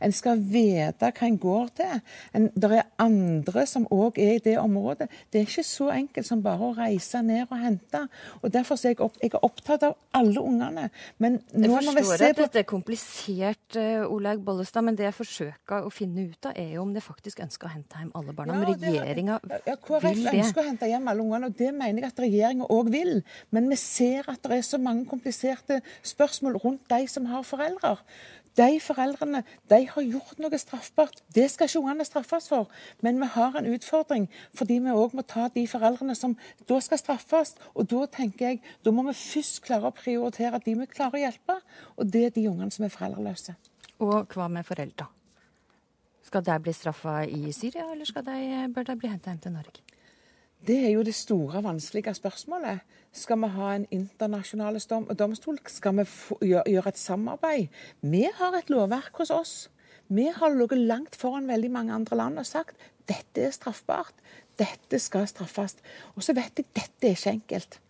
En 0.04 0.14
skal 0.14 0.40
vite 0.40 1.10
hva 1.10 1.28
en 1.28 1.38
går 1.40 1.70
til. 1.80 2.02
En, 2.36 2.48
det 2.54 2.70
er 2.78 2.88
andre 3.02 3.66
som 3.70 3.86
òg 3.94 4.18
er 4.22 4.38
i 4.38 4.42
det 4.44 4.56
området. 4.60 5.08
Det 5.32 5.40
er 5.40 5.48
ikke 5.48 5.66
så 5.66 5.90
enkelt 5.94 6.28
som 6.28 6.42
bare 6.44 6.70
å 6.70 6.74
reise 6.76 7.22
ned 7.24 7.46
og 7.48 7.58
hente. 7.60 8.04
Og 8.42 8.52
Derfor 8.54 8.78
er 8.78 8.94
jeg, 8.94 9.00
opp, 9.04 9.16
jeg 9.22 9.32
er 9.34 9.46
opptatt 9.46 9.86
av 9.88 9.96
alle 10.14 10.42
ungene. 10.42 10.88
Men 11.22 11.40
nå 11.52 11.70
jeg 11.70 11.86
må 11.88 11.94
vi 11.98 12.04
se 12.08 12.30
at 12.30 12.40
dette 12.40 12.62
er 12.62 12.68
komplisert, 12.68 13.78
uh, 13.78 14.04
Olaug 14.12 14.44
Bollestad, 14.46 14.86
men 14.86 14.98
det 14.98 15.08
jeg 15.08 15.16
forsøker 15.16 15.88
å 15.88 15.92
finne 15.94 16.28
ut 16.30 16.50
av, 16.50 16.56
er 16.60 16.76
jo 16.76 16.84
om 16.84 16.94
det 16.94 17.02
faktisk 17.04 17.42
ønsker 17.44 17.70
å 17.70 17.74
hente 17.74 18.00
hjem 18.00 18.12
alle 18.18 18.36
barna. 18.36 18.58
Ja, 18.58 18.68
men 18.68 18.84
regjeringa 18.84 19.40
ja, 19.66 19.76
KrF 19.76 20.06
vil 20.10 20.22
det. 20.28 20.36
ønsker 20.44 20.62
å 20.62 20.68
hente 20.68 20.90
hjem 20.90 21.10
alle 21.10 21.26
ungene, 21.26 21.50
og 21.50 21.58
det 21.58 21.72
mener 21.74 22.04
jeg 22.04 22.12
at 22.12 22.24
regjeringa 22.24 22.70
òg 22.74 22.92
vil. 22.94 23.14
Men 23.54 23.68
vi 23.72 23.80
ser 23.80 24.30
at 24.30 24.42
det 24.44 24.60
er 24.60 24.66
så 24.66 24.80
mange 24.80 25.06
kompliserte 25.10 25.80
spørsmål 26.06 26.60
rundt 26.64 26.88
de 26.92 27.04
som 27.10 27.28
har 27.30 27.44
foreldre. 27.46 27.96
De 28.54 28.78
foreldrene 28.80 29.42
de 29.70 29.80
har 29.90 30.04
gjort 30.06 30.38
noe 30.38 30.58
straffbart. 30.60 31.22
Det 31.34 31.48
skal 31.50 31.68
ikke 31.68 31.82
ungene 31.82 32.06
straffes 32.06 32.46
for. 32.50 32.70
Men 33.02 33.18
vi 33.22 33.30
har 33.34 33.58
en 33.58 33.70
utfordring 33.74 34.28
fordi 34.54 34.78
vi 34.84 34.94
òg 34.94 35.16
må 35.18 35.24
ta 35.26 35.48
de 35.54 35.66
foreldrene 35.70 36.14
som 36.18 36.36
da 36.68 36.78
skal 36.84 37.00
straffes. 37.02 37.56
Og 37.74 37.88
da 37.90 38.04
tenker 38.18 38.52
jeg, 38.52 38.62
da 38.86 38.94
må 38.94 39.06
vi 39.08 39.16
først 39.18 39.62
klare 39.66 39.90
å 39.90 39.96
prioritere 39.96 40.62
de 40.64 40.76
vi 40.78 40.90
klarer 40.90 41.18
å 41.18 41.24
hjelpe, 41.26 41.58
og 41.98 42.10
det 42.14 42.24
er 42.28 42.36
de 42.36 42.46
ungene 42.50 42.74
som 42.74 42.86
er 42.86 42.94
foreldreløse. 42.94 43.56
Og 44.04 44.34
hva 44.34 44.48
med 44.50 44.66
foreldre? 44.66 45.08
Skal 46.24 46.44
de 46.46 46.54
bli 46.62 46.72
straffa 46.74 47.20
i 47.26 47.52
Syria, 47.54 47.90
eller 47.92 48.24
de, 48.26 48.38
bør 48.74 48.86
de 48.88 48.96
bli 48.98 49.10
henta 49.10 49.30
hjem 49.30 49.42
til 49.44 49.54
Norge? 49.54 49.93
Det 50.64 50.78
er 50.80 50.94
jo 50.94 51.02
det 51.04 51.12
store, 51.14 51.60
vanskelige 51.60 52.14
spørsmålet. 52.16 52.78
Skal 53.12 53.36
vi 53.42 53.50
ha 53.52 53.74
en 53.74 53.84
internasjonal 53.92 54.78
domstol? 55.18 55.58
Skal 55.68 55.98
vi 55.98 56.06
gjøre 56.48 56.88
et 56.88 56.98
samarbeid? 56.98 57.66
Vi 58.00 58.22
har 58.38 58.56
et 58.56 58.70
lovverk 58.72 59.20
hos 59.20 59.30
oss. 59.30 59.52
Vi 60.08 60.24
har 60.34 60.56
ligget 60.56 60.78
langt 60.78 61.16
foran 61.16 61.48
veldig 61.48 61.70
mange 61.70 61.92
andre 61.92 62.16
land 62.16 62.38
og 62.38 62.46
sagt 62.46 62.80
dette 63.08 63.44
er 63.44 63.52
straffbart. 63.52 64.14
Dette 64.58 64.98
skal 64.98 65.28
straffes. 65.28 65.76
Og 66.16 66.24
så 66.24 66.32
vet 66.32 66.56
jeg 66.56 66.72
dette 66.72 67.08
er 67.08 67.12
ikke 67.12 67.36
enkelt. 67.36 67.80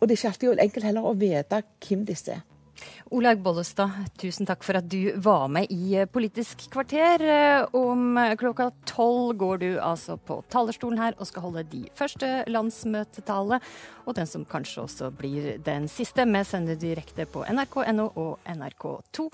Og 0.00 0.08
det 0.08 0.16
er 0.16 0.18
ikke 0.18 0.32
alltid 0.32 0.64
enkelt 0.64 0.88
heller 0.88 1.04
å 1.04 1.16
vite 1.20 1.62
hvem 1.84 2.08
disse 2.08 2.32
er. 2.32 2.55
Olaug 3.14 3.42
Bollestad, 3.44 3.92
tusen 4.18 4.48
takk 4.48 4.64
for 4.66 4.78
at 4.78 4.88
du 4.90 5.12
var 5.22 5.46
med 5.52 5.70
i 5.70 6.00
Politisk 6.10 6.66
kvarter. 6.74 7.22
Om 7.76 8.18
klokka 8.40 8.70
tolv 8.88 9.36
går 9.38 9.62
du 9.62 9.68
altså 9.78 10.16
på 10.18 10.40
talerstolen 10.52 11.00
her 11.00 11.16
og 11.18 11.28
skal 11.30 11.46
holde 11.46 11.66
de 11.70 11.84
første 11.96 12.44
landsmøtetale, 12.50 13.60
og 14.06 14.18
den 14.18 14.30
som 14.30 14.46
kanskje 14.48 14.84
også 14.86 15.10
blir 15.14 15.56
den 15.64 15.88
siste. 15.90 16.26
Vi 16.26 16.44
sender 16.44 16.78
direkte 16.80 17.26
på 17.30 17.44
nrk.no 17.46 18.10
og 18.14 18.38
NRK2. 18.46 19.28